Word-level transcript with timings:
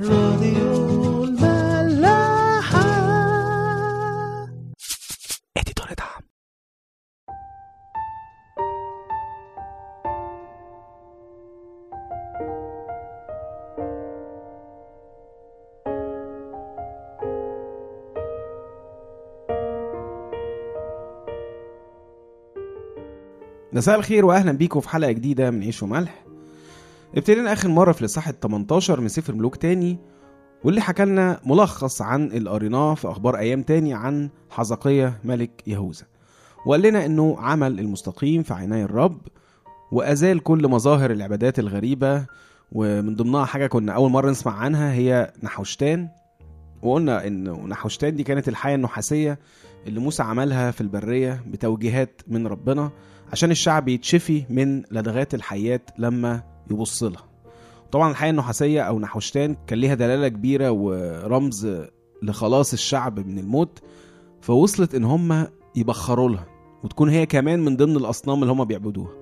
راديو 0.00 1.24
الملاحة. 1.24 2.82
اديتور 5.56 5.86
دعم 5.98 6.22
مساء 23.72 23.98
الخير 23.98 24.24
واهلا 24.24 24.52
بيكم 24.52 24.80
في 24.80 24.88
حلقة 24.88 25.12
جديدة 25.12 25.50
من 25.50 25.62
عيش 25.62 25.82
وملح. 25.82 26.24
ابتدينا 27.16 27.52
آخر 27.52 27.68
مرة 27.68 27.92
في 27.92 28.00
الإصحاح 28.00 28.28
ال 28.28 28.40
18 28.40 29.00
من 29.00 29.08
سفر 29.08 29.34
ملوك 29.34 29.56
تاني 29.56 29.98
واللي 30.64 30.80
حكى 30.80 31.04
لنا 31.04 31.40
ملخص 31.46 32.02
عن 32.02 32.26
اللي 32.26 32.50
قريناه 32.50 32.94
في 32.94 33.08
أخبار 33.10 33.36
أيام 33.36 33.62
تاني 33.62 33.94
عن 33.94 34.30
حزقية 34.50 35.18
ملك 35.24 35.62
يهوذا. 35.66 36.04
وقال 36.66 36.82
لنا 36.82 37.06
إنه 37.06 37.36
عمل 37.38 37.80
المستقيم 37.80 38.42
في 38.42 38.54
عيني 38.54 38.82
الرب 38.84 39.18
وأزال 39.92 40.40
كل 40.42 40.68
مظاهر 40.68 41.10
العبادات 41.10 41.58
الغريبة 41.58 42.26
ومن 42.72 43.14
ضمنها 43.16 43.44
حاجة 43.44 43.66
كنا 43.66 43.92
أول 43.92 44.10
مرة 44.10 44.30
نسمع 44.30 44.52
عنها 44.56 44.92
هي 44.92 45.32
نحوشتان. 45.42 46.08
وقلنا 46.82 47.26
ان 47.26 47.44
نحوشتان 47.68 48.16
دي 48.16 48.22
كانت 48.22 48.48
الحياة 48.48 48.74
النحاسية 48.74 49.38
اللي 49.86 50.00
موسى 50.00 50.22
عملها 50.22 50.70
في 50.70 50.80
البرية 50.80 51.42
بتوجيهات 51.46 52.20
من 52.28 52.46
ربنا 52.46 52.90
عشان 53.32 53.50
الشعب 53.50 53.88
يتشفي 53.88 54.44
من 54.50 54.82
لدغات 54.90 55.34
الحيات 55.34 55.90
لما 55.98 56.42
يبص 56.70 57.02
لها. 57.02 57.24
طبعا 57.92 58.10
الحياة 58.10 58.30
النحاسيه 58.30 58.82
أو 58.82 58.98
نحوشتان 58.98 59.56
كان 59.66 59.78
ليها 59.78 59.94
دلالة 59.94 60.28
كبيرة 60.28 60.70
ورمز 60.70 61.68
لخلاص 62.22 62.72
الشعب 62.72 63.26
من 63.26 63.38
الموت 63.38 63.78
فوصلت 64.40 64.94
إن 64.94 65.04
هم 65.04 65.46
يبخروا 65.76 66.28
لها 66.28 66.46
وتكون 66.84 67.08
هي 67.08 67.26
كمان 67.26 67.64
من 67.64 67.76
ضمن 67.76 67.96
الأصنام 67.96 68.42
اللي 68.42 68.52
هم 68.52 68.64
بيعبدوها. 68.64 69.12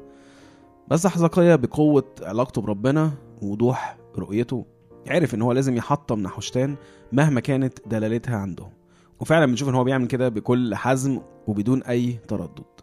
بس 0.89 1.07
حزقية 1.07 1.55
بقوة 1.55 2.15
علاقته 2.23 2.63
بربنا 2.63 3.13
ووضوح 3.43 3.99
رؤيته 4.19 4.67
عرف 5.09 5.35
إن 5.35 5.43
هو 5.43 5.53
لازم 5.53 5.77
يحطم 5.77 6.21
نحوشتان 6.21 6.77
مهما 7.13 7.41
كانت 7.41 7.89
دلالتها 7.89 8.37
عندهم. 8.37 8.73
وفعلا 9.21 9.47
بنشوف 9.47 9.69
إن 9.69 9.75
هو 9.75 9.85
بيعمل 9.85 10.07
كده 10.07 10.29
بكل 10.29 10.75
حزم 10.75 11.21
وبدون 11.47 11.83
أي 11.83 12.19
تردد. 12.29 12.80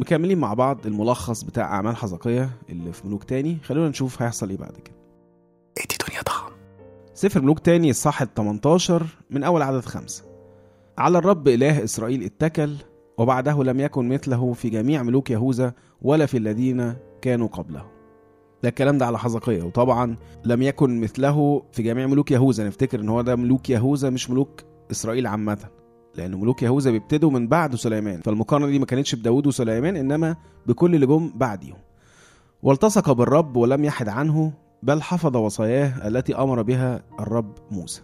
مكملين 0.00 0.38
مع 0.38 0.54
بعض 0.54 0.86
الملخص 0.86 1.42
بتاع 1.42 1.64
أعمال 1.74 1.96
حزقية 1.96 2.50
اللي 2.70 2.92
في 2.92 3.06
ملوك 3.06 3.24
تاني. 3.24 3.58
خلونا 3.64 3.88
نشوف 3.88 4.22
هيحصل 4.22 4.50
إيه 4.50 4.56
بعد 4.56 4.72
كده. 4.72 4.96
إدي 5.78 5.96
دنيا 6.08 6.22
ضخم 6.22 6.52
سفر 7.14 7.42
ملوك 7.42 7.58
تاني 7.58 7.90
الصح 7.90 8.22
ال 8.22 8.34
18 8.34 9.06
من 9.30 9.44
أول 9.44 9.62
عدد 9.62 9.84
خمسة. 9.84 10.24
على 10.98 11.18
الرب 11.18 11.48
إله 11.48 11.84
إسرائيل 11.84 12.22
اتكل 12.22 12.74
وبعده 13.18 13.64
لم 13.64 13.80
يكن 13.80 14.08
مثله 14.08 14.52
في 14.52 14.70
جميع 14.70 15.02
ملوك 15.02 15.30
يهوذا 15.30 15.72
ولا 16.02 16.26
في 16.26 16.38
الذين 16.38 16.94
كانوا 17.22 17.48
قبله. 17.48 17.84
ده 18.62 18.68
الكلام 18.68 18.98
ده 18.98 19.06
على 19.06 19.18
حزقية 19.18 19.62
وطبعا 19.62 20.16
لم 20.44 20.62
يكن 20.62 21.00
مثله 21.00 21.62
في 21.72 21.82
جميع 21.82 22.06
ملوك 22.06 22.30
يهوذا. 22.30 22.66
نفتكر 22.66 23.00
إن 23.00 23.08
هو 23.08 23.22
ده 23.22 23.36
ملوك 23.36 23.70
يهوذا 23.70 24.10
مش 24.10 24.30
ملوك 24.30 24.60
إسرائيل 24.90 25.26
عامة. 25.26 25.58
لأن 26.14 26.40
ملوك 26.40 26.62
يهوذا 26.62 26.90
بيبتدوا 26.90 27.30
من 27.30 27.48
بعد 27.48 27.74
سليمان 27.74 28.20
فالمقارنة 28.20 28.66
دي 28.66 28.78
ما 28.78 28.86
كانتش 28.86 29.14
بداود 29.14 29.46
وسليمان 29.46 29.96
إنما 29.96 30.36
بكل 30.66 30.94
اللي 30.94 31.06
جم 31.06 31.32
بعديهم. 31.34 31.78
والتصق 32.62 33.12
بالرب 33.12 33.56
ولم 33.56 33.84
يحد 33.84 34.08
عنه 34.08 34.52
بل 34.82 35.02
حفظ 35.02 35.36
وصاياه 35.36 36.08
التي 36.08 36.34
أمر 36.34 36.62
بها 36.62 37.02
الرب 37.20 37.52
موسى. 37.70 38.02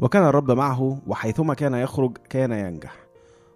وكان 0.00 0.24
الرب 0.24 0.50
معه 0.50 0.98
وحيثما 1.06 1.54
كان 1.54 1.74
يخرج 1.74 2.16
كان 2.28 2.52
ينجح. 2.52 2.96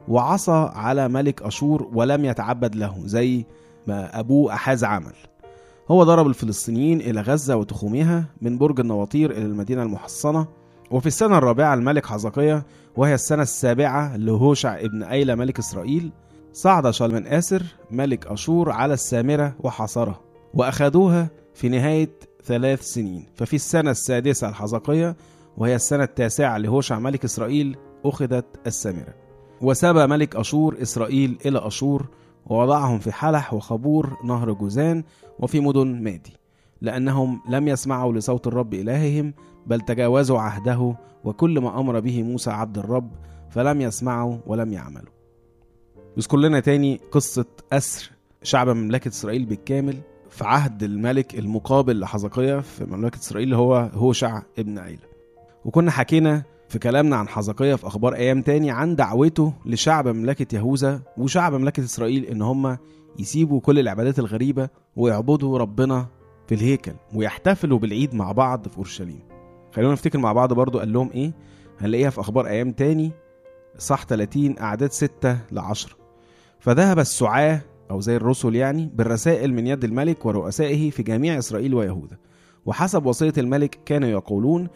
وعصى 0.08 0.70
على 0.74 1.08
ملك 1.08 1.42
أشور 1.42 1.90
ولم 1.94 2.24
يتعبد 2.24 2.74
له 2.74 3.02
زي 3.04 3.44
ما 3.86 4.20
ابوه 4.20 4.54
أحاز 4.54 4.84
عمل. 4.84 5.14
هو 5.90 6.04
ضرب 6.04 6.26
الفلسطينيين 6.26 7.00
إلى 7.00 7.20
غزة 7.20 7.56
وتخومها 7.56 8.24
من 8.42 8.58
برج 8.58 8.80
النواطير 8.80 9.30
إلى 9.30 9.44
المدينة 9.44 9.82
المحصنة 9.82 10.46
وفي 10.90 11.06
السنة 11.06 11.38
الرابعة 11.38 11.74
الملك 11.74 12.06
حزقية 12.06 12.66
وهي 12.96 13.14
السنة 13.14 13.42
السابعة 13.42 14.16
لهوشع 14.16 14.80
ابن 14.80 15.02
أيلة 15.02 15.34
ملك 15.34 15.58
إسرائيل 15.58 16.12
صعد 16.52 16.90
شلمن 16.90 17.26
آسر 17.26 17.62
ملك 17.90 18.26
أشور 18.26 18.70
على 18.70 18.94
السامرة 18.94 19.54
وحاصرها 19.60 20.20
وأخذوها 20.54 21.30
في 21.54 21.68
نهاية 21.68 22.10
ثلاث 22.44 22.82
سنين. 22.82 23.26
ففي 23.34 23.56
السنة 23.56 23.90
السادسة 23.90 24.48
الحزقية 24.48 25.16
وهي 25.56 25.74
السنة 25.74 26.04
التاسعة 26.04 26.58
لهوشع 26.58 26.98
ملك 26.98 27.24
إسرائيل 27.24 27.76
أخذت 28.04 28.46
السامرة. 28.66 29.14
وسبى 29.60 30.06
ملك 30.06 30.36
أشور 30.36 30.82
إسرائيل 30.82 31.38
إلى 31.46 31.66
أشور 31.66 32.06
ووضعهم 32.46 32.98
في 32.98 33.12
حلح 33.12 33.54
وخبور 33.54 34.16
نهر 34.24 34.52
جوزان 34.52 35.04
وفي 35.38 35.60
مدن 35.60 36.02
مادي. 36.02 36.32
لأنهم 36.80 37.40
لم 37.48 37.68
يسمعوا 37.68 38.12
لصوت 38.12 38.46
الرب 38.46 38.74
إلههم 38.74 39.34
بل 39.66 39.80
تجاوزوا 39.80 40.38
عهده 40.38 40.94
وكل 41.24 41.60
ما 41.60 41.80
أمر 41.80 42.00
به 42.00 42.22
موسى 42.22 42.50
عبد 42.50 42.78
الرب 42.78 43.10
فلم 43.50 43.80
يسمعوا 43.80 44.36
ولم 44.46 44.72
يعملوا. 44.72 45.12
يذكر 46.16 46.36
لنا 46.36 46.60
تاني 46.60 47.00
قصة 47.12 47.46
أسر 47.72 48.10
شعب 48.42 48.68
مملكة 48.68 49.08
إسرائيل 49.08 49.44
بالكامل 49.44 49.96
في 50.30 50.44
عهد 50.44 50.82
الملك 50.82 51.38
المقابل 51.38 52.00
لحزقية 52.00 52.60
في 52.60 52.84
مملكة 52.84 53.16
إسرائيل 53.18 53.54
هو 53.54 53.90
هوشع 53.94 54.42
ابن 54.58 54.78
عيلة. 54.78 55.08
وكنا 55.64 55.90
حكينا 55.90 56.42
في 56.68 56.78
كلامنا 56.78 57.16
عن 57.16 57.28
حزقية 57.28 57.74
في 57.74 57.86
أخبار 57.86 58.14
أيام 58.14 58.42
تاني 58.42 58.70
عن 58.70 58.96
دعوته 58.96 59.52
لشعب 59.66 60.08
مملكة 60.08 60.56
يهوذا 60.56 61.00
وشعب 61.18 61.54
مملكة 61.54 61.84
إسرائيل 61.84 62.24
إن 62.24 62.42
هم 62.42 62.78
يسيبوا 63.18 63.60
كل 63.60 63.78
العبادات 63.78 64.18
الغريبة 64.18 64.68
ويعبدوا 64.96 65.58
ربنا 65.58 66.06
في 66.48 66.54
الهيكل 66.54 66.92
ويحتفلوا 67.14 67.78
بالعيد 67.78 68.14
مع 68.14 68.32
بعض 68.32 68.68
في 68.68 68.76
أورشليم. 68.78 69.20
خلونا 69.72 69.92
نفتكر 69.92 70.18
مع 70.18 70.32
بعض 70.32 70.52
برضو 70.52 70.78
قال 70.78 70.92
لهم 70.92 71.10
إيه؟ 71.10 71.32
هنلاقيها 71.80 72.10
في 72.10 72.20
أخبار 72.20 72.46
أيام 72.46 72.72
تاني 72.72 73.10
صح 73.78 74.04
30 74.04 74.58
أعداد 74.58 74.92
6 74.92 75.38
ل 75.52 75.58
10 75.58 75.96
فذهب 76.60 76.98
السعاة 76.98 77.60
أو 77.90 78.00
زي 78.00 78.16
الرسل 78.16 78.54
يعني 78.54 78.90
بالرسائل 78.94 79.54
من 79.54 79.66
يد 79.66 79.84
الملك 79.84 80.26
ورؤسائه 80.26 80.90
في 80.90 81.02
جميع 81.02 81.38
إسرائيل 81.38 81.74
ويهوذا. 81.74 82.16
وحسب 82.66 83.06
وصية 83.06 83.32
الملك 83.38 83.78
كانوا 83.86 84.08
يقولون 84.08 84.68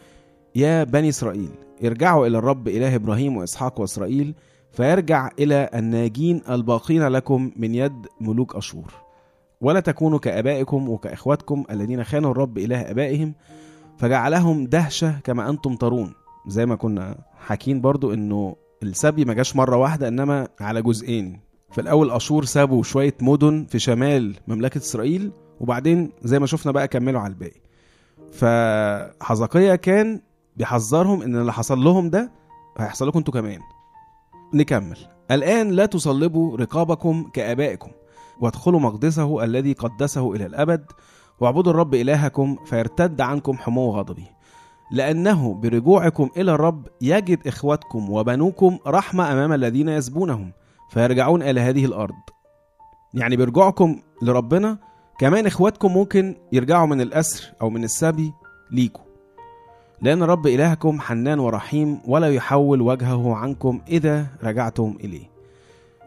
يا 0.55 0.83
بني 0.83 1.09
إسرائيل 1.09 1.49
ارجعوا 1.85 2.27
إلى 2.27 2.37
الرب 2.37 2.67
إله 2.67 2.95
إبراهيم 2.95 3.37
وإسحاق 3.37 3.79
وإسرائيل 3.79 4.33
فيرجع 4.71 5.29
إلى 5.39 5.69
الناجين 5.73 6.41
الباقين 6.49 7.07
لكم 7.07 7.51
من 7.55 7.75
يد 7.75 8.07
ملوك 8.21 8.55
أشور. 8.55 9.02
ولا 9.63 9.79
تكونوا 9.79 10.19
كآبائكم 10.19 10.89
وكإخواتكم 10.89 11.63
الذين 11.71 12.03
خانوا 12.03 12.31
الرب 12.31 12.57
إله 12.57 12.81
آبائهم 12.91 13.33
فجعلهم 13.97 14.65
دهشة 14.65 15.19
كما 15.23 15.49
أنتم 15.49 15.75
ترون. 15.75 16.13
زي 16.47 16.65
ما 16.65 16.75
كنا 16.75 17.17
حاكين 17.39 17.81
برضو 17.81 18.13
إنه 18.13 18.55
السبي 18.83 19.25
ما 19.25 19.33
جاش 19.33 19.55
مرة 19.55 19.77
واحدة 19.77 20.07
إنما 20.07 20.47
على 20.59 20.81
جزئين. 20.81 21.39
في 21.71 21.81
الأول 21.81 22.11
أشور 22.11 22.45
سابوا 22.45 22.83
شوية 22.83 23.15
مدن 23.21 23.65
في 23.69 23.79
شمال 23.79 24.35
مملكة 24.47 24.77
إسرائيل 24.77 25.31
وبعدين 25.59 26.11
زي 26.23 26.39
ما 26.39 26.45
شفنا 26.45 26.71
بقى 26.71 26.87
كملوا 26.87 27.21
على 27.21 27.33
الباقي. 27.33 27.61
فحزقية 28.31 29.75
كان 29.75 30.21
بيحذرهم 30.57 31.21
إن 31.21 31.35
اللي 31.35 31.53
حصل 31.53 31.79
لهم 31.79 32.09
ده 32.09 32.31
هيحصل 32.77 33.07
لكم 33.07 33.19
أنتوا 33.19 33.33
كمان. 33.33 33.59
نكمل. 34.53 34.97
الآن 35.31 35.69
لا 35.71 35.85
تصلبوا 35.85 36.57
رقابكم 36.57 37.29
كآبائكم. 37.33 37.91
وادخلوا 38.41 38.79
مقدسه 38.79 39.43
الذي 39.43 39.73
قدسه 39.73 40.33
إلى 40.33 40.45
الأبد 40.45 40.85
واعبدوا 41.39 41.71
الرب 41.71 41.95
إلهكم 41.95 42.55
فيرتد 42.65 43.21
عنكم 43.21 43.57
حمو 43.57 43.91
غضبه 43.91 44.25
لأنه 44.91 45.53
برجوعكم 45.53 46.29
إلى 46.37 46.51
الرب 46.51 46.87
يجد 47.01 47.47
إخوتكم 47.47 48.09
وبنوكم 48.09 48.77
رحمة 48.87 49.31
أمام 49.31 49.53
الذين 49.53 49.89
يسبونهم 49.89 50.51
فيرجعون 50.89 51.43
إلى 51.43 51.61
هذه 51.61 51.85
الأرض. 51.85 52.15
يعني 53.13 53.37
برجوعكم 53.37 54.01
لربنا 54.21 54.77
كمان 55.19 55.45
إخواتكم 55.45 55.93
ممكن 55.93 56.35
يرجعوا 56.51 56.85
من 56.87 57.01
الأسر 57.01 57.53
أو 57.61 57.69
من 57.69 57.83
السبي 57.83 58.33
ليكم 58.71 59.03
لأن 60.01 60.23
رب 60.23 60.47
إلهكم 60.47 60.99
حنان 60.99 61.39
ورحيم 61.39 61.99
ولا 62.05 62.33
يحول 62.33 62.81
وجهه 62.81 63.35
عنكم 63.35 63.81
إذا 63.87 64.27
رجعتم 64.43 64.97
إليه. 64.99 65.29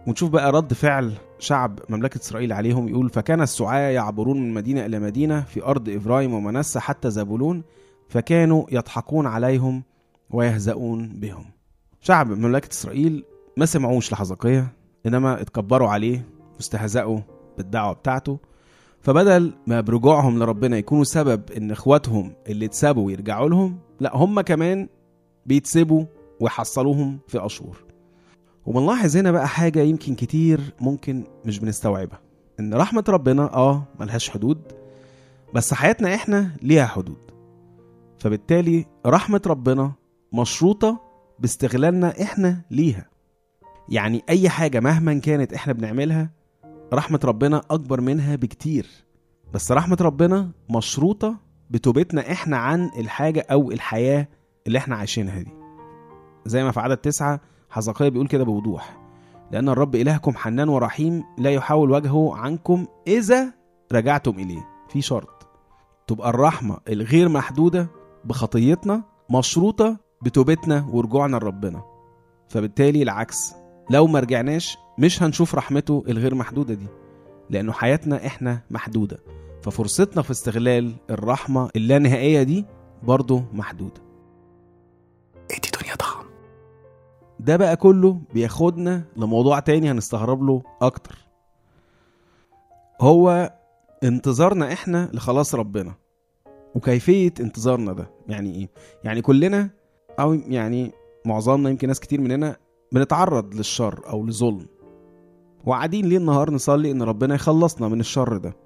ونشوف 0.06 0.31
بقى 0.31 0.53
رد 0.53 0.73
فعل 0.73 1.12
شعب 1.38 1.81
مملكة 1.88 2.21
إسرائيل 2.21 2.53
عليهم 2.53 2.88
يقول 2.88 3.11
فكان 3.11 3.41
السعاة 3.41 3.91
يعبرون 3.91 4.43
من 4.43 4.55
مدينة 4.55 4.87
إلى 4.87 4.99
مدينة 4.99 5.41
في 5.41 5.65
أرض 5.65 5.88
إبراهيم 5.88 6.35
ومنسى 6.35 6.81
حتى 6.81 7.11
زبولون 7.11 7.62
فكانوا 8.09 8.65
يضحكون 8.73 9.27
عليهم 9.27 9.83
ويهزؤون 10.31 11.09
بهم. 11.09 11.44
شعب 12.00 12.31
مملكة 12.31 12.71
إسرائيل 12.73 13.25
ما 13.56 13.67
سمعوش 13.67 14.12
لحزقية 14.12 14.73
إنما 15.06 15.41
اتكبروا 15.41 15.88
عليه 15.88 16.27
واستهزأوا 16.56 17.21
بالدعوة 17.59 17.93
بتاعته. 17.93 18.38
فبدل 19.00 19.53
ما 19.67 19.81
برجوعهم 19.81 20.38
لربنا 20.38 20.77
يكونوا 20.77 21.05
سبب 21.05 21.50
إن 21.50 21.71
إخواتهم 21.71 22.33
اللي 22.49 22.65
اتسابوا 22.65 23.12
يرجعوا 23.12 23.49
لهم 23.49 23.79
لا 24.00 24.17
هم 24.17 24.41
كمان 24.41 24.88
بيتسبوا 25.47 26.05
ويحصلوهم 26.41 27.19
في 27.29 27.47
اشور 27.47 27.86
وبنلاحظ 28.67 29.17
هنا 29.17 29.31
بقى 29.31 29.49
حاجة 29.49 29.81
يمكن 29.81 30.15
كتير 30.15 30.61
ممكن 30.81 31.25
مش 31.45 31.59
بنستوعبها. 31.59 32.21
إن 32.61 32.75
رحمة 32.75 33.05
ربنا 33.09 33.55
آه 33.55 33.85
ملهاش 34.01 34.31
حدود 34.31 34.63
بس 35.55 35.75
حياتنا 35.75 36.15
إحنا 36.15 36.51
ليها 36.63 36.87
حدود. 36.87 37.19
فبالتالي 38.19 38.87
رحمة 39.07 39.43
ربنا 39.47 39.93
مشروطة 40.33 41.01
باستغلالنا 41.39 42.23
إحنا 42.23 42.63
ليها. 42.71 43.07
يعني 43.89 44.23
أي 44.29 44.49
حاجة 44.49 44.81
مهما 44.81 45.15
كانت 45.19 45.53
إحنا 45.53 45.73
بنعملها 45.73 46.31
رحمة 46.93 47.21
ربنا 47.25 47.62
أكبر 47.71 48.01
منها 48.01 48.37
بكتير. 48.37 48.87
بس 49.55 49.73
رحمة 49.73 49.97
ربنا 50.01 50.51
مشروطة 50.71 51.37
بتوبتنا 51.71 52.33
إحنا 52.33 52.57
عن 52.57 52.91
الحاجة 52.99 53.47
أو 53.51 53.71
الحياة 53.71 54.29
اللي 54.67 54.79
إحنا 54.79 54.97
عايشينها 54.97 55.41
دي. 55.43 55.53
زي 56.47 56.65
ما 56.65 56.71
في 56.71 56.81
عدد 56.81 56.97
تسعة 56.97 57.41
حزقية 57.76 58.08
بيقول 58.08 58.26
كده 58.26 58.44
بوضوح. 58.44 58.96
لأن 59.52 59.69
الرب 59.69 59.94
إلهكم 59.94 60.32
حنان 60.37 60.69
ورحيم 60.69 61.25
لا 61.38 61.50
يحاول 61.50 61.90
وجهه 61.90 62.37
عنكم 62.37 62.87
إذا 63.06 63.52
رجعتم 63.93 64.31
إليه. 64.38 64.69
في 64.88 65.02
شرط. 65.02 65.46
تبقى 66.06 66.31
الرحمة 66.31 66.78
الغير 66.88 67.28
محدودة 67.28 67.88
بخطيتنا 68.25 69.02
مشروطة 69.31 69.96
بتوبتنا 70.23 70.87
ورجوعنا 70.93 71.37
لربنا. 71.37 71.82
فبالتالي 72.49 73.02
العكس. 73.02 73.55
لو 73.90 74.06
ما 74.06 74.20
رجعناش 74.20 74.78
مش 74.99 75.23
هنشوف 75.23 75.55
رحمته 75.55 76.05
الغير 76.08 76.34
محدودة 76.34 76.75
دي 76.75 76.87
لأنه 77.50 77.73
حياتنا 77.73 78.26
إحنا 78.26 78.61
محدودة. 78.70 79.19
ففرصتنا 79.62 80.23
في 80.23 80.31
استغلال 80.31 80.93
الرحمة 81.11 81.70
اللانهائية 81.76 82.43
دي 82.43 82.64
برضه 83.02 83.44
محدودة. 83.52 84.06
ده 87.47 87.57
بقى 87.57 87.77
كله 87.77 88.21
بياخدنا 88.35 89.03
لموضوع 89.17 89.59
تاني 89.59 89.91
هنستغرب 89.91 90.43
له 90.43 90.63
أكتر. 90.83 91.19
هو 93.01 93.53
انتظارنا 94.05 94.73
إحنا 94.73 95.11
لخلاص 95.13 95.55
ربنا. 95.55 95.95
وكيفية 96.75 97.35
انتظارنا 97.41 97.93
ده 97.93 98.11
يعني 98.29 98.55
إيه؟ 98.55 98.69
يعني 99.05 99.23
كلنا 99.23 99.71
أو 100.21 100.35
يعني 100.35 100.93
معظمنا 101.27 101.71
يمكن 101.71 101.89
ناس 101.89 102.01
كتير 102.01 102.21
مننا 102.21 102.57
بنتعرض 102.93 103.55
للشر 103.55 104.01
أو 104.09 104.27
لظلم. 104.27 104.67
وقاعدين 105.65 106.07
ليل 106.07 106.25
نهار 106.25 106.51
نصلي 106.51 106.91
إن 106.91 107.03
ربنا 107.03 107.35
يخلصنا 107.35 107.89
من 107.89 108.01
الشر 108.01 108.37
ده. 108.37 108.57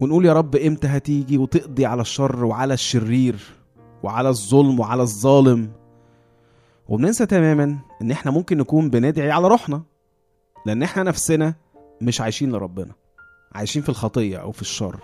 ونقول 0.00 0.26
يا 0.26 0.32
رب 0.32 0.56
إمتى 0.56 0.86
هتيجي 0.86 1.38
وتقضي 1.38 1.86
على 1.86 2.02
الشر 2.02 2.44
وعلى 2.44 2.74
الشرير 2.74 3.36
وعلى 4.02 4.28
الظلم 4.28 4.80
وعلى 4.80 5.02
الظالم؟ 5.02 5.70
وبننسى 6.88 7.26
تماما 7.26 7.78
إن 8.02 8.10
إحنا 8.10 8.30
ممكن 8.30 8.58
نكون 8.58 8.90
بندعي 8.90 9.30
على 9.30 9.48
روحنا 9.48 9.82
لأن 10.66 10.82
إحنا 10.82 11.02
نفسنا 11.02 11.54
مش 12.00 12.20
عايشين 12.20 12.52
لربنا 12.52 12.92
عايشين 13.52 13.82
في 13.82 13.88
الخطية 13.88 14.36
أو 14.36 14.52
في 14.52 14.62
الشر 14.62 15.00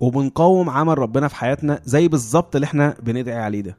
وبنقاوم 0.00 0.70
عمل 0.70 0.98
ربنا 0.98 1.28
في 1.28 1.34
حياتنا 1.36 1.80
زي 1.84 2.08
بالظبط 2.08 2.54
اللي 2.56 2.64
إحنا 2.64 2.96
بندعي 3.02 3.36
عليه 3.38 3.60
ده. 3.60 3.78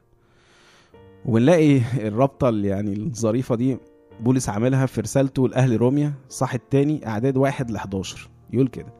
وبنلاقي 1.24 1.80
الرابطة 2.08 2.48
اللي 2.48 2.68
يعني 2.68 2.92
الظريفة 2.96 3.54
دي 3.54 3.78
بولس 4.20 4.48
عاملها 4.48 4.86
في 4.86 5.00
رسالته 5.00 5.48
لأهل 5.48 5.76
روميا 5.80 6.12
صح 6.28 6.54
التاني 6.54 7.06
أعداد 7.06 7.36
واحد 7.36 7.70
ل 7.70 7.76
11 7.76 8.28
يقول 8.52 8.68
كده 8.68 8.92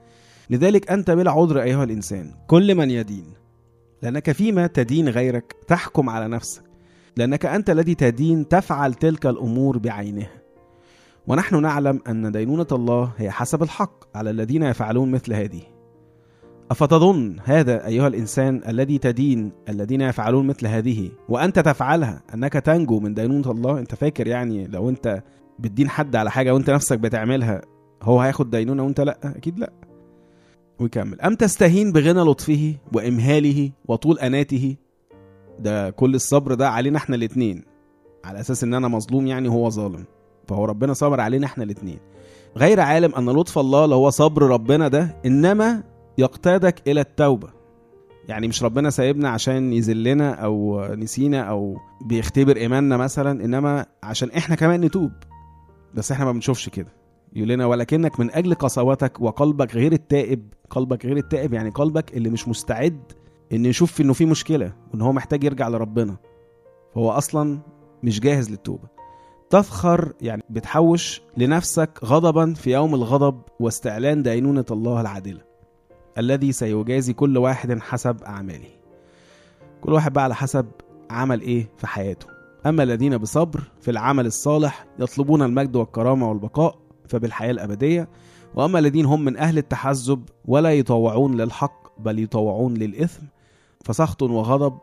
لذلك 0.50 0.90
أنت 0.90 1.10
بلا 1.10 1.30
عذر 1.30 1.62
أيها 1.62 1.84
الإنسان 1.84 2.34
كل 2.46 2.74
من 2.74 2.90
يدين 2.90 3.26
لأنك 4.02 4.32
فيما 4.32 4.66
تدين 4.66 5.08
غيرك 5.08 5.56
تحكم 5.68 6.10
على 6.10 6.28
نفسك 6.28 6.62
لأنك 7.16 7.46
أنت 7.46 7.70
الذي 7.70 7.94
تدين 7.94 8.48
تفعل 8.48 8.94
تلك 8.94 9.26
الأمور 9.26 9.78
بعينها 9.78 10.30
ونحن 11.26 11.62
نعلم 11.62 12.00
أن 12.08 12.32
دينونة 12.32 12.66
الله 12.72 13.12
هي 13.16 13.30
حسب 13.30 13.62
الحق 13.62 14.16
على 14.16 14.30
الذين 14.30 14.62
يفعلون 14.62 15.10
مثل 15.10 15.32
هذه. 15.32 15.60
أفتظن 16.70 17.36
هذا 17.44 17.86
أيها 17.86 18.06
الإنسان 18.08 18.62
الذي 18.68 18.98
تدين 18.98 19.52
الذين 19.68 20.00
يفعلون 20.00 20.46
مثل 20.46 20.66
هذه؟ 20.66 21.10
وأنت 21.28 21.58
تفعلها 21.58 22.22
أنك 22.34 22.52
تنجو 22.52 23.00
من 23.00 23.14
دينونة 23.14 23.50
الله؟ 23.50 23.78
أنت 23.78 23.94
فاكر 23.94 24.26
يعني 24.26 24.66
لو 24.66 24.88
أنت 24.88 25.22
بتدين 25.58 25.88
حد 25.88 26.16
على 26.16 26.30
حاجة 26.30 26.54
وأنت 26.54 26.70
نفسك 26.70 26.98
بتعملها 26.98 27.62
هو 28.02 28.20
هياخد 28.20 28.50
دينونة 28.50 28.84
وأنت 28.84 29.00
لأ؟ 29.00 29.18
أكيد 29.24 29.58
لأ. 29.58 29.72
ويكمل. 30.80 31.20
أم 31.20 31.34
تستهين 31.34 31.92
بغنى 31.92 32.20
لطفه 32.20 32.74
وإمهاله 32.92 33.70
وطول 33.84 34.18
أناته 34.18 34.76
ده 35.58 35.90
كل 35.90 36.14
الصبر 36.14 36.54
ده 36.54 36.68
علينا 36.70 36.98
إحنا 36.98 37.16
الاتنين. 37.16 37.64
على 38.24 38.40
أساس 38.40 38.64
إن 38.64 38.74
أنا 38.74 38.88
مظلوم 38.88 39.26
يعني 39.26 39.48
هو 39.48 39.70
ظالم. 39.70 40.04
فهو 40.48 40.64
ربنا 40.64 40.92
صبر 40.92 41.20
علينا 41.20 41.46
إحنا 41.46 41.64
الاتنين. 41.64 41.98
غير 42.56 42.80
عالم 42.80 43.14
أن 43.14 43.30
لطف 43.30 43.58
الله 43.58 43.84
اللي 43.84 43.94
هو 43.94 44.10
صبر 44.10 44.42
ربنا 44.42 44.88
ده 44.88 45.16
إنما 45.26 45.82
يقتادك 46.18 46.88
إلى 46.88 47.00
التوبة. 47.00 47.48
يعني 48.28 48.48
مش 48.48 48.62
ربنا 48.62 48.90
سايبنا 48.90 49.28
عشان 49.28 49.72
يذلنا 49.72 50.30
أو 50.34 50.84
نسينا 50.94 51.40
أو 51.40 51.76
بيختبر 52.04 52.56
إيماننا 52.56 52.96
مثلا 52.96 53.44
إنما 53.44 53.86
عشان 54.02 54.30
إحنا 54.30 54.56
كمان 54.56 54.80
نتوب. 54.80 55.12
بس 55.94 56.12
إحنا 56.12 56.24
ما 56.24 56.32
بنشوفش 56.32 56.68
كده. 56.68 56.92
يقول 57.32 57.48
لنا 57.48 57.66
ولكنك 57.66 58.20
من 58.20 58.30
أجل 58.30 58.54
قساوتك 58.54 59.20
وقلبك 59.20 59.74
غير 59.74 59.92
التائب 59.92 60.54
قلبك 60.70 61.06
غير 61.06 61.16
التائب 61.16 61.54
يعني 61.54 61.70
قلبك 61.70 62.16
اللي 62.16 62.30
مش 62.30 62.48
مستعد 62.48 63.00
إن 63.52 63.66
يشوف 63.66 64.00
إنه 64.00 64.12
في 64.12 64.26
مشكلة 64.26 64.72
وإن 64.92 65.00
هو 65.00 65.12
محتاج 65.12 65.44
يرجع 65.44 65.68
لربنا 65.68 66.16
فهو 66.94 67.10
أصلا 67.10 67.58
مش 68.02 68.20
جاهز 68.20 68.50
للتوبة. 68.50 68.88
تفخر 69.50 70.12
يعني 70.20 70.42
بتحوش 70.50 71.22
لنفسك 71.36 71.90
غضبا 72.04 72.54
في 72.54 72.72
يوم 72.72 72.94
الغضب 72.94 73.40
واستعلان 73.60 74.22
دينونة 74.22 74.64
الله 74.70 75.00
العادلة 75.00 75.40
الذي 76.18 76.52
سيجازي 76.52 77.12
كل 77.12 77.38
واحد 77.38 77.78
حسب 77.78 78.22
أعماله. 78.22 78.68
كل 79.80 79.92
واحد 79.92 80.12
بقى 80.12 80.24
على 80.24 80.34
حسب 80.34 80.66
عمل 81.10 81.40
إيه 81.40 81.68
في 81.76 81.86
حياته. 81.86 82.26
أما 82.66 82.82
الذين 82.82 83.18
بصبر 83.18 83.60
في 83.80 83.90
العمل 83.90 84.26
الصالح 84.26 84.86
يطلبون 84.98 85.42
المجد 85.42 85.76
والكرامة 85.76 86.28
والبقاء 86.28 86.78
فبالحياة 87.08 87.50
الأبدية 87.50 88.08
وأما 88.54 88.78
الذين 88.78 89.04
هم 89.06 89.24
من 89.24 89.36
أهل 89.36 89.58
التحزب 89.58 90.22
ولا 90.44 90.72
يطوعون 90.72 91.36
للحق 91.36 92.00
بل 92.00 92.18
يطوعون 92.18 92.74
للإثم 92.74 93.22
فسخط 93.86 94.22
وغضب 94.22 94.78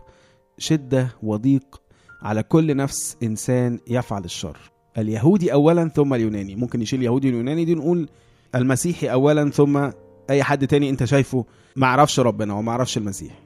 شدة 0.58 1.08
وضيق 1.24 1.82
على 2.22 2.44
كل 2.44 2.75
نفس 2.75 3.18
إنسان 3.24 3.80
يفعل 3.88 4.24
الشر. 4.24 4.58
اليهودي 4.98 5.54
اولا 5.54 5.88
ثم 5.88 6.13
اليوناني. 6.13 6.56
ممكن 6.56 6.80
نشيل 6.80 7.04
يهودي 7.04 7.27
واليوناني 7.27 7.66
دي 7.66 7.75
نقول 7.75 8.10
المسيحي 8.56 9.12
اولا 9.12 9.50
ثم 9.50 9.89
أي 10.30 10.44
حد 10.44 10.68
تاني 10.68 10.89
أنت 10.89 11.04
شايفه 11.04 11.46
ما 11.75 11.88
عرفش 11.88 12.20
ربنا 12.20 12.54
وما 12.54 12.72
عرفش 12.72 12.98
المسيح. 12.98 13.39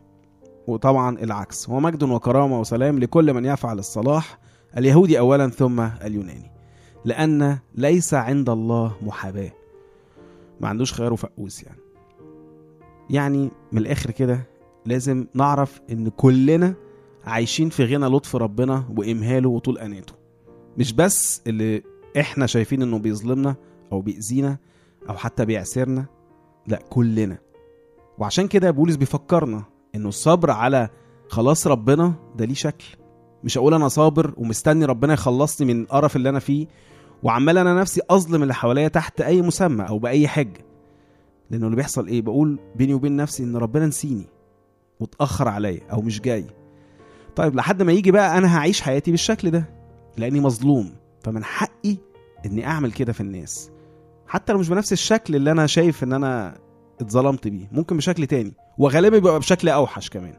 وطبعا 0.68 1.20
العكس. 1.20 1.70
هو 1.70 1.80
مجد 1.80 2.04
وكرامة 2.04 2.60
وسلام 2.60 3.00
لكل 3.00 3.34
من 3.34 3.46
يفعل 3.46 3.80
الصلاح. 3.80 4.40
اليهودي 4.78 5.20
اولا 5.20 5.50
ثم 5.50 5.80
اليوناني. 5.80 6.52
لأن 7.06 7.58
ليس 7.76 8.14
عند 8.14 8.50
الله 8.50 8.96
محاباة. 9.02 9.52
ما 10.62 10.68
عندوش 10.68 10.94
خيار 10.94 11.14
وفقوس 11.14 11.64
يعني. 11.64 11.80
يعني 13.10 13.52
من 13.72 13.78
الآخر 13.78 14.12
كده 14.12 14.57
لازم 14.88 15.26
نعرف 15.34 15.82
إن 15.92 16.10
كلنا 16.10 16.74
عايشين 17.26 17.70
في 17.70 17.86
غنى 17.86 18.06
لطف 18.06 18.36
ربنا 18.36 18.84
وإمهاله 18.98 19.50
وطول 19.50 19.78
أناته. 19.78 20.14
مش 20.78 20.94
بس 20.94 21.42
اللي 21.48 21.84
إحنا 22.20 22.46
شايفين 22.46 22.82
إنه 22.82 23.00
بيظلمنا 23.00 23.56
أو 23.92 24.02
بيأذينا 24.02 24.58
أو 25.10 25.16
حتى 25.16 25.46
بيعسرنا 25.46 26.06
لأ 26.68 26.80
كلنا. 26.90 27.38
وعشان 28.18 28.48
كده 28.48 28.72
بولس 28.72 28.96
بيفكرنا 28.96 29.64
إنه 29.96 30.10
الصبر 30.10 30.52
على 30.52 30.90
خلاص 31.28 31.68
ربنا 31.68 32.14
ده 32.36 32.46
ليه 32.46 32.54
شكل. 32.54 32.86
مش 33.44 33.58
هقول 33.58 33.74
أنا 33.74 33.88
صابر 33.88 34.34
ومستني 34.38 34.86
ربنا 34.86 35.14
يخلصني 35.14 35.74
من 35.74 35.82
القرف 35.82 36.16
اللي 36.16 36.30
أنا 36.30 36.40
فيه 36.40 36.68
وعمال 37.24 37.58
أنا 37.58 37.74
نفسي 37.74 38.02
أظلم 38.10 38.44
اللي 38.44 38.54
حواليا 38.54 38.88
تحت 38.88 39.22
أي 39.22 39.42
مسمى 39.42 39.88
أو 39.88 40.00
بأي 40.00 40.28
حجة. 40.28 40.66
لأنه 41.52 41.66
اللي 41.66 41.76
بيحصل 41.76 42.08
إيه؟ 42.08 42.22
بقول 42.22 42.60
بيني 42.76 42.94
وبين 42.94 43.16
نفسي 43.16 43.44
إن 43.44 43.58
ربنا 43.58 43.86
نسيني. 43.86 44.37
واتاخر 45.00 45.48
عليا 45.48 45.82
أو 45.92 46.02
مش 46.02 46.22
جاي. 46.22 46.46
طيب 47.36 47.56
لحد 47.56 47.84
ما 47.84 47.92
يجي 47.92 48.12
بقى 48.12 48.38
أنا 48.38 48.58
هعيش 48.58 48.82
حياتي 48.82 49.12
بالشكل 49.12 49.52
ده 49.52 49.70
لأني 50.18 50.40
مظلوم. 50.40 50.94
فمن 51.24 51.44
حقي 51.44 51.98
إني 52.46 52.68
أعمل 52.68 52.92
كده 52.92 53.14
في 53.14 53.22
الناس. 53.22 53.72
حتى 54.28 54.54
لو 54.54 54.60
مش 54.60 54.70
بنفس 54.70 54.94
الشكل 54.94 55.36
اللي 55.36 55.52
أنا 55.52 55.68
شايف 55.68 56.04
إن 56.04 56.14
أنا 56.14 56.58
اتظلمت 57.02 57.48
بيه 57.48 57.68
ممكن 57.72 57.98
بشكل 57.98 58.28
تاني. 58.28 58.54
وغالبا 58.78 59.18
بيبقى 59.18 59.40
بشكل 59.40 59.70
أوحش 59.70 60.10
كمان. 60.10 60.34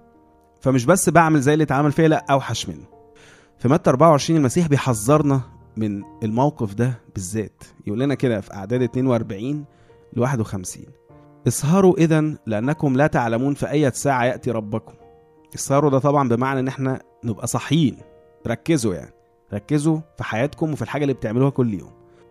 فمش 0.61 0.85
بس 0.85 1.09
بعمل 1.09 1.41
زي 1.41 1.53
اللي 1.53 1.65
اتعمل 1.65 1.93
فيا 1.93 2.09
لأ 2.09 2.25
أوحش 2.31 2.69
منه. 2.69 2.85
في 3.59 3.69
متى 3.69 3.91
24 3.91 4.39
المسيح 4.39 4.67
بيحذرنا 4.67 5.41
من 5.77 6.03
الموقف 6.23 6.75
ده 6.75 7.01
بالذات؟ 7.15 7.63
يقول 7.87 8.01
لنا 8.01 8.15
كده 8.15 8.41
في 8.41 8.55
أعداد 8.55 8.83
42 8.83 9.65
ل 10.13 10.21
51 10.21 10.85
اسهروا 11.49 11.95
اذا 11.99 12.35
لأنكم 12.47 12.97
لا 12.97 13.07
تعلمون 13.07 13.55
في 13.55 13.71
أي 13.71 13.91
ساعة 13.91 14.25
يأتي 14.25 14.51
ربكم. 14.51 14.93
السهروا 15.55 15.91
ده 15.91 15.99
طبعا 15.99 16.29
بمعنى 16.29 16.61
إن 16.61 16.69
إحنا 16.69 17.01
نبقى 17.25 17.47
صاحيين. 17.47 17.97
ركزوا 18.47 18.95
يعني. 18.95 19.13
ركزوا 19.55 19.99
في 20.17 20.25
حياتكم 20.25 20.73
وفي 20.73 20.83
الحاجة 20.83 21.03
اللي 21.03 21.15
بتعملوها 21.15 21.51
كل 21.51 21.75
يوم. 21.75 21.91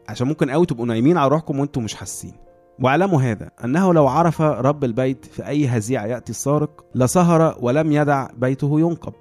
عشان 0.09 0.27
ممكن 0.27 0.49
قوي 0.49 0.65
تبقوا 0.65 0.85
نايمين 0.85 1.17
على 1.17 1.31
روحكم 1.31 1.59
وأنتم 1.59 1.83
مش 1.83 1.95
حاسين. 1.95 2.33
واعلموا 2.79 3.21
هذا. 3.21 3.51
أنه 3.63 3.93
لو 3.93 4.07
عرف 4.07 4.41
رب 4.41 4.83
البيت 4.83 5.25
في 5.25 5.47
أي 5.47 5.67
هزيعة 5.67 6.05
يأتي 6.05 6.29
السارق 6.29 6.85
لسهر 6.95 7.57
ولم 7.61 7.91
يدع 7.91 8.27
بيته 8.37 8.79
ينقب. 8.79 9.13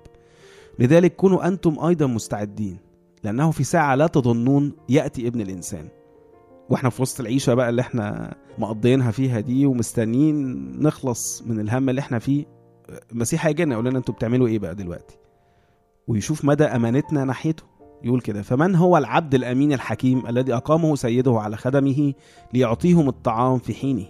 لذلك 0.79 1.17
كونوا 1.17 1.49
أنتم 1.49 1.85
أيضا 1.87 2.07
مستعدين. 2.07 2.79
لأنه 3.25 3.51
في 3.51 3.65
ساعة 3.65 3.95
لا 3.95 4.07
تظنون 4.07 4.73
يأتي 4.89 5.29
ابن 5.29 5.41
الإنسان. 5.41 5.89
وإحنا 6.71 6.91
في 6.91 7.03
وسط 7.03 7.21
العيشة 7.21 7.55
بقى 7.55 7.69
اللي 7.69 7.81
إحنا 7.83 8.35
مقضيينها 8.59 9.11
فيها 9.11 9.41
دي 9.41 9.67
ومستنيين 9.67 10.37
نخلص 10.83 11.43
من 11.47 11.61
الهم 11.61 11.89
اللي 11.89 12.01
إحنا 12.01 12.19
فيه. 12.19 12.45
المسيح 13.13 13.47
هيجي 13.47 13.65
لنا 13.65 13.75
يقول 13.75 13.87
لنا 13.87 13.99
أنتوا 13.99 14.15
بتعملوا 14.15 14.47
إيه 14.47 14.59
بقى 14.59 14.75
دلوقتي؟ 14.75 15.19
ويشوف 16.09 16.45
مدى 16.45 16.65
أمانتنا 16.65 17.25
ناحيته. 17.25 17.65
يقول 18.03 18.21
كده 18.21 18.43
فمن 18.43 18.75
هو 18.75 18.97
العبد 18.99 19.35
الأمين 19.35 19.73
الحكيم 19.73 20.27
الذي 20.27 20.55
أقامه 20.55 20.95
سيده 20.97 21.41
على 21.41 21.57
خدمه 21.57 22.15
ليعطيهم 22.55 23.09
الطعام 23.09 23.59
في 23.59 23.75
حينه؟ 23.75 24.07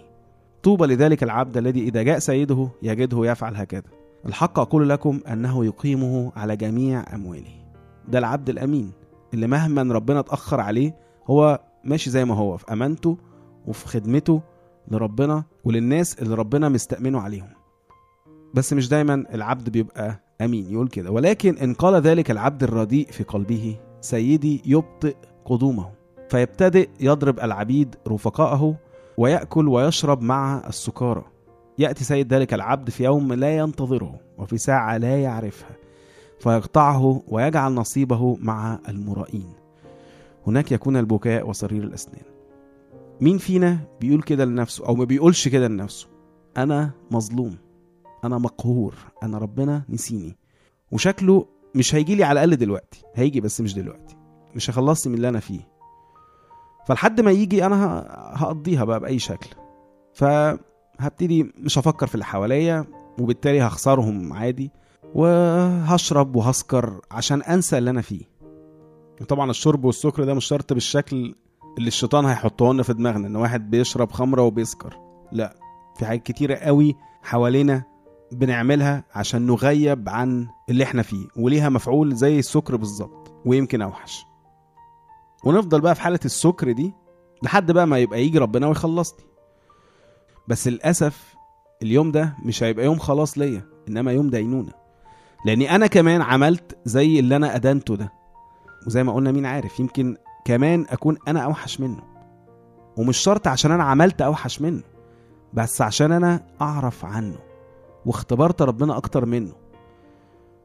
طوبى 0.63 0.85
لذلك 0.85 1.23
العبد 1.23 1.57
الذي 1.57 1.83
إذا 1.83 2.01
جاء 2.03 2.19
سيده 2.19 2.69
يجده 2.81 3.25
يفعل 3.25 3.55
هكذا. 3.55 3.83
الحق 4.25 4.59
أقول 4.59 4.89
لكم 4.89 5.19
أنه 5.31 5.65
يقيمه 5.65 6.31
على 6.35 6.55
جميع 6.55 7.15
أمواله. 7.15 7.65
ده 8.07 8.19
العبد 8.19 8.49
الأمين 8.49 8.91
اللي 9.33 9.47
مهما 9.47 9.93
ربنا 9.93 10.19
اتاخر 10.19 10.59
عليه 10.59 10.95
هو 11.27 11.59
ماشي 11.87 12.09
زي 12.09 12.25
ما 12.25 12.35
هو 12.35 12.57
في 12.57 12.73
أمانته 12.73 13.17
وفي 13.67 13.87
خدمته 13.87 14.41
لربنا 14.87 15.43
وللناس 15.63 16.19
اللي 16.19 16.35
ربنا 16.35 16.69
مستأمنه 16.69 17.19
عليهم. 17.19 17.49
بس 18.53 18.73
مش 18.73 18.89
دايما 18.89 19.23
العبد 19.33 19.69
بيبقى 19.69 20.19
أمين 20.41 20.71
يقول 20.71 20.87
كده. 20.87 21.11
ولكن 21.11 21.57
إن 21.57 21.73
قال 21.73 22.01
ذلك 22.01 22.31
العبد 22.31 22.63
الرديء 22.63 23.11
في 23.11 23.23
قلبه 23.23 23.79
سيدي 24.01 24.61
يبطئ 24.65 25.15
قدومه. 25.45 25.91
فيبتدئ 26.29 26.89
يضرب 26.99 27.39
العبيد 27.39 27.95
رفقائه 28.07 28.75
ويأكل 29.17 29.67
ويشرب 29.67 30.21
مع 30.21 30.63
السكارى. 30.67 31.25
يأتي 31.77 32.03
سيد 32.03 32.33
ذلك 32.33 32.53
العبد 32.53 32.89
في 32.89 33.03
يوم 33.03 33.33
لا 33.33 33.57
ينتظره 33.57 34.19
وفي 34.37 34.57
ساعة 34.57 34.97
لا 34.97 35.21
يعرفها. 35.21 35.75
فيقطعه 36.39 37.21
ويجعل 37.27 37.73
نصيبه 37.73 38.37
مع 38.41 38.79
المرائين. 38.89 39.66
هناك 40.47 40.71
يكون 40.71 40.97
البكاء 40.97 41.49
وصرير 41.49 41.83
الأسنان. 41.83 42.23
مين 43.21 43.37
فينا 43.37 43.79
بيقول 44.01 44.21
كده 44.21 44.45
لنفسه 44.45 44.85
أو 44.87 44.95
ما 44.95 45.03
بيقولش 45.05 45.47
كده 45.47 45.67
لنفسه؟ 45.67 46.07
أنا 46.57 46.91
مظلوم. 47.11 47.55
أنا 48.23 48.37
مقهور. 48.37 48.95
أنا 49.23 49.37
ربنا 49.37 49.83
نسيني. 49.89 50.37
وشكله 50.91 51.45
مش 51.75 51.95
هيجي 51.95 52.15
لي 52.15 52.23
على 52.23 52.43
الأقل 52.43 52.57
دلوقتي. 52.59 53.03
هيجي 53.15 53.41
بس 53.41 53.61
مش 53.61 53.73
دلوقتي. 53.73 54.15
مش 54.55 54.69
هيخلصني 54.69 55.11
من 55.11 55.17
اللي 55.17 55.29
أنا 55.29 55.39
فيه. 55.39 55.67
فلحد 56.87 57.21
ما 57.21 57.31
يجي 57.31 57.65
أنا 57.65 58.05
هقضيها 58.33 58.83
بقى 58.83 58.99
بأي 58.99 59.19
شكل. 59.19 59.49
فهبتدي 60.13 61.51
مش 61.59 61.79
هفكر 61.79 62.07
في 62.07 62.15
اللي 62.15 62.25
حواليا 62.25 62.85
وبالتالي 63.19 63.61
هخسرهم 63.61 64.33
عادي 64.33 64.71
وهشرب 65.15 66.35
وهسكر 66.35 67.01
عشان 67.11 67.41
أنسى 67.41 67.77
اللي 67.77 67.89
أنا 67.89 68.01
فيه. 68.01 68.36
طبعا 69.25 69.49
الشرب 69.51 69.85
والسكر 69.85 70.23
ده 70.23 70.33
مش 70.33 70.45
شرط 70.45 70.73
بالشكل 70.73 71.35
اللي 71.77 71.87
الشيطان 71.87 72.25
هيحطه 72.25 72.73
لنا 72.73 72.83
في 72.83 72.93
دماغنا 72.93 73.27
إن 73.27 73.35
واحد 73.35 73.69
بيشرب 73.69 74.11
خمرة 74.11 74.41
وبيسكر. 74.41 74.97
لا 75.31 75.55
في 75.97 76.05
حاجات 76.05 76.23
كتيرة 76.23 76.55
قوي 76.55 76.95
حوالينا 77.23 77.83
بنعملها 78.31 79.03
عشان 79.15 79.47
نغيب 79.47 80.09
عن 80.09 80.47
اللي 80.69 80.83
إحنا 80.83 81.01
فيه 81.01 81.27
وليها 81.35 81.69
مفعول 81.69 82.15
زي 82.15 82.39
السكر 82.39 82.75
بالظبط 82.75 83.33
ويمكن 83.45 83.81
أوحش. 83.81 84.25
ونفضل 85.43 85.81
بقى 85.81 85.95
في 85.95 86.01
حالة 86.01 86.19
السكر 86.25 86.71
دي 86.71 86.93
لحد 87.43 87.71
بقى 87.71 87.87
ما 87.87 87.97
يبقى 87.99 88.23
يجي 88.23 88.37
ربنا 88.37 88.67
ويخلصني. 88.67 89.25
بس 90.47 90.67
للأسف 90.67 91.35
اليوم 91.81 92.11
ده 92.11 92.35
مش 92.45 92.63
هيبقى 92.63 92.85
يوم 92.85 92.99
خلاص 92.99 93.37
ليا 93.37 93.61
إنما 93.89 94.11
يوم 94.11 94.29
دينونة. 94.29 94.71
لأني 95.45 95.75
أنا 95.75 95.87
كمان 95.87 96.21
عملت 96.21 96.77
زي 96.85 97.19
اللي 97.19 97.35
أنا 97.35 97.55
أدنته 97.55 97.95
ده. 97.95 98.16
وزي 98.87 99.03
ما 99.03 99.13
قلنا 99.13 99.31
مين 99.31 99.45
عارف 99.45 99.79
يمكن 99.79 100.17
كمان 100.45 100.85
أكون 100.89 101.17
أنا 101.27 101.39
أوحش 101.39 101.79
منه. 101.79 102.03
ومش 102.97 103.17
شرط 103.17 103.47
عشان 103.47 103.71
أنا 103.71 103.83
عملت 103.83 104.21
أوحش 104.21 104.61
منه 104.61 104.83
بس 105.53 105.81
عشان 105.81 106.11
أنا 106.11 106.45
أعرف 106.61 107.05
عنه 107.05 107.37
واختبرت 108.05 108.61
ربنا 108.61 108.97
أكتر 108.97 109.25
منه. 109.25 109.53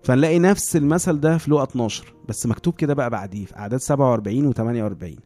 فنلاقي 0.03 0.39
نفس 0.39 0.77
المثل 0.77 1.21
ده 1.21 1.39
في 1.39 1.51
لقا 1.51 1.63
12 1.63 2.15
بس 2.29 2.47
مكتوب 2.47 2.75
كده 2.75 2.95
بقى 2.95 3.11
بعديه 3.11 3.45
في 3.45 3.57
أعداد 3.59 3.81
47 3.81 4.47
و 4.47 4.53
48 4.53 5.17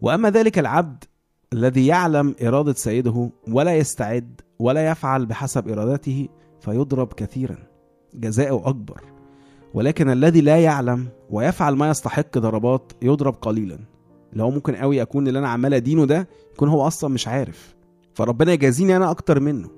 وأما 0.00 0.30
ذلك 0.30 0.58
العبد 0.58 1.04
الذي 1.52 1.86
يعلم 1.86 2.34
إرادة 2.42 2.72
سيده 2.72 3.30
ولا 3.48 3.76
يستعد 3.76 4.40
ولا 4.58 4.90
يفعل 4.90 5.26
بحسب 5.26 5.68
إرادته 5.68 6.28
فيضرب 6.60 7.12
كثيرا 7.12 7.56
جزاؤه 8.14 8.68
أكبر. 8.68 9.00
ولكن 9.74 10.10
الذي 10.10 10.40
لا 10.40 10.58
يعلم 10.58 11.08
ويفعل 11.30 11.76
ما 11.76 11.90
يستحق 11.90 12.38
ضربات 12.38 12.92
يضرب 13.02 13.34
قليلا. 13.34 13.78
اللي 14.32 14.42
هو 14.42 14.50
ممكن 14.50 14.76
قوي 14.76 15.02
اكون 15.02 15.28
اللي 15.28 15.38
أنا 15.38 15.48
عمال 15.48 15.74
أدينه 15.74 16.04
ده 16.04 16.28
يكون 16.52 16.68
هو 16.68 16.86
أصلا 16.86 17.10
مش 17.10 17.28
عارف. 17.28 17.74
فربنا 18.14 18.52
يجازيني 18.52 18.96
أنا 18.96 19.10
أكتر 19.10 19.40
منه. 19.40 19.70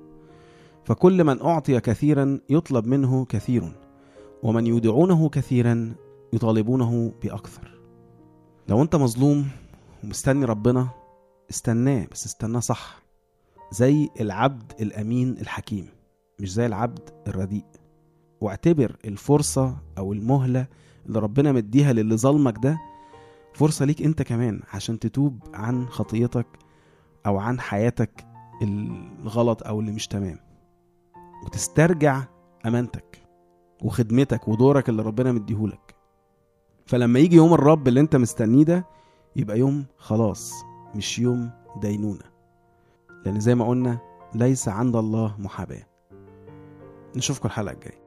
فكل 0.83 1.23
من 1.23 1.41
أعطي 1.41 1.79
كثيرا 1.79 2.39
يطلب 2.49 2.87
منه 2.87 3.25
كثير 3.25 3.73
ومن 4.43 4.67
يودعونه 4.67 5.29
كثيرا 5.29 5.93
يطالبونه 6.33 7.11
بأكثر. 7.23 7.79
لو 8.67 8.81
أنت 8.81 8.95
مظلوم 8.95 9.47
ومستني 10.03 10.45
ربنا 10.45 10.87
استناه 11.49 12.07
بس 12.11 12.25
استناه 12.25 12.59
صح. 12.59 13.01
زي 13.71 14.09
العبد 14.21 14.71
الأمين 14.81 15.37
الحكيم 15.41 15.87
مش 16.39 16.53
زي 16.53 16.65
العبد 16.65 17.09
الرديء. 17.27 17.65
واعتبر 18.41 18.95
الفرصة 19.05 19.77
أو 19.97 20.13
المهلة 20.13 20.67
اللي 21.05 21.19
ربنا 21.19 21.51
مديها 21.51 21.93
للي 21.93 22.17
ظلمك 22.17 22.57
ده 22.63 22.77
فرصة 23.53 23.85
ليك 23.85 24.01
أنت 24.01 24.21
كمان 24.21 24.61
عشان 24.73 24.99
تتوب 24.99 25.39
عن 25.53 25.87
خطيتك 25.87 26.47
أو 27.25 27.37
عن 27.37 27.59
حياتك 27.59 28.25
الغلط 28.61 29.63
أو 29.63 29.79
اللي 29.79 29.91
مش 29.91 30.07
تمام. 30.07 30.39
وتسترجع 31.45 32.23
أمانتك 32.65 33.21
وخدمتك 33.83 34.47
ودورك 34.47 34.89
اللي 34.89 35.01
ربنا 35.01 35.31
مديهولك. 35.31 35.95
فلما 36.85 37.19
يجي 37.19 37.35
يوم 37.35 37.53
الرب 37.53 37.87
اللي 37.87 37.99
أنت 37.99 38.15
مستنيه 38.15 38.63
ده 38.63 38.85
يبقى 39.35 39.59
يوم 39.59 39.85
خلاص 39.97 40.53
مش 40.95 41.19
يوم 41.19 41.49
دينونة. 41.81 42.31
لأن 43.25 43.39
زي 43.39 43.55
ما 43.55 43.67
قلنا 43.67 43.99
ليس 44.35 44.67
عند 44.67 44.95
الله 44.95 45.35
محاباة. 45.39 45.83
نشوفكم 47.15 47.47
الحلقة 47.47 47.73
الجاية. 47.73 48.00